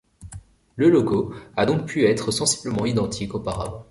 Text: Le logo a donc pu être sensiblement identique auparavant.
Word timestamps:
Le 0.77 0.89
logo 0.89 1.31
a 1.55 1.67
donc 1.67 1.85
pu 1.85 2.05
être 2.05 2.31
sensiblement 2.31 2.87
identique 2.87 3.35
auparavant. 3.35 3.85